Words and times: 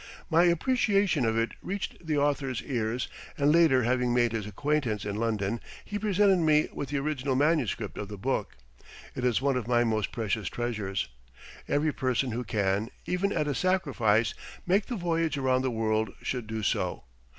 My 0.31 0.45
appreciation 0.45 1.25
of 1.27 1.37
it 1.37 1.51
reached 1.61 2.07
the 2.07 2.17
author's 2.17 2.63
ears 2.63 3.07
and 3.37 3.51
later 3.53 3.83
having 3.83 4.15
made 4.15 4.31
his 4.31 4.47
acquaintance 4.47 5.05
in 5.05 5.15
London, 5.17 5.59
he 5.85 5.99
presented 5.99 6.39
me 6.39 6.69
with 6.73 6.89
the 6.89 6.97
original 6.97 7.35
manuscript 7.35 7.99
of 7.99 8.07
the 8.07 8.17
book. 8.17 8.55
It 9.13 9.23
is 9.23 9.43
one 9.43 9.55
of 9.57 9.67
my 9.67 9.83
most 9.83 10.11
precious 10.11 10.47
treasures. 10.49 11.07
Every 11.67 11.93
person 11.93 12.31
who 12.31 12.43
can, 12.43 12.89
even 13.05 13.31
at 13.31 13.47
a 13.47 13.53
sacrifice, 13.53 14.33
make 14.65 14.87
the 14.87 14.95
voyage 14.95 15.37
around 15.37 15.61
the 15.61 15.69
world 15.69 16.09
should 16.23 16.47
do 16.47 16.63
so. 16.63 17.03